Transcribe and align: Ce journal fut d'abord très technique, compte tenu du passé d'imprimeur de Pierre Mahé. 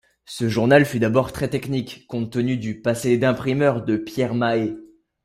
Ce 0.25 0.49
journal 0.49 0.85
fut 0.87 0.97
d'abord 0.97 1.31
très 1.31 1.47
technique, 1.47 2.07
compte 2.07 2.31
tenu 2.31 2.57
du 2.57 2.81
passé 2.81 3.19
d'imprimeur 3.19 3.85
de 3.85 3.97
Pierre 3.97 4.33
Mahé. 4.33 4.75